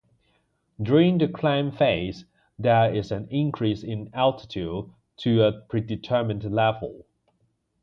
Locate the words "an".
3.11-3.27